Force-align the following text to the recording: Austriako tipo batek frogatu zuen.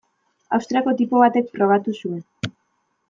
Austriako 0.57 0.95
tipo 1.01 1.21
batek 1.25 1.53
frogatu 1.57 1.97
zuen. 2.01 2.53